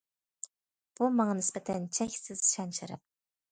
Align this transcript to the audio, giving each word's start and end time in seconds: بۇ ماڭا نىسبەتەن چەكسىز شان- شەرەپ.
بۇ 1.01 1.09
ماڭا 1.19 1.35
نىسبەتەن 1.41 1.87
چەكسىز 1.99 2.43
شان- 2.57 2.75
شەرەپ. 2.81 3.07